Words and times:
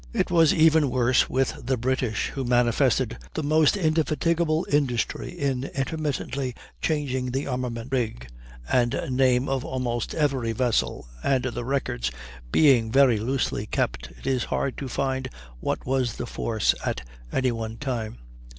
It 0.13 0.31
was 0.31 0.51
even 0.51 0.89
worse 0.89 1.29
with 1.29 1.63
the 1.63 1.77
British, 1.77 2.29
who 2.29 2.43
manifested 2.43 3.19
the 3.35 3.43
most 3.43 3.77
indefatigable 3.77 4.65
industry 4.71 5.29
in 5.29 5.65
intermittently 5.75 6.55
changing 6.81 7.29
the 7.29 7.45
armament, 7.45 7.91
rig, 7.91 8.27
and 8.67 8.99
name 9.11 9.47
of 9.47 9.63
almost 9.63 10.15
every 10.15 10.53
vessel, 10.53 11.07
and, 11.23 11.43
the 11.43 11.63
records 11.65 12.09
being 12.51 12.91
very 12.91 13.19
loosely 13.19 13.67
kept, 13.67 14.09
it 14.17 14.25
is 14.25 14.45
hard 14.45 14.75
to 14.79 14.87
find 14.87 15.29
what 15.59 15.85
was 15.85 16.15
the 16.15 16.25
force 16.25 16.73
at 16.83 17.07
any 17.31 17.51
one 17.51 17.77
time. 17.77 18.17